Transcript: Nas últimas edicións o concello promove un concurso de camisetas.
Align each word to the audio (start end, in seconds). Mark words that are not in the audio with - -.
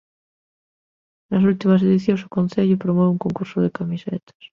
Nas 1.29 1.43
últimas 1.51 1.81
edicións 1.87 2.21
o 2.27 2.33
concello 2.37 2.81
promove 2.83 3.09
un 3.15 3.23
concurso 3.25 3.57
de 3.61 3.73
camisetas. 3.77 4.41